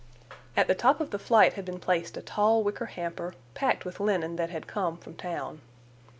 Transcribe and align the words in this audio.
At 0.57 0.65
the 0.65 0.73
top 0.73 0.99
of 0.99 1.11
the 1.11 1.19
flight 1.19 1.53
had 1.53 1.63
been 1.63 1.79
placed 1.79 2.17
a 2.17 2.23
tall 2.23 2.63
wicker 2.63 2.87
hamper, 2.87 3.35
packed, 3.53 3.85
with 3.85 3.99
linen 3.99 4.35
that 4.35 4.49
had 4.49 4.65
come 4.65 4.97
from 4.97 5.13
town. 5.13 5.61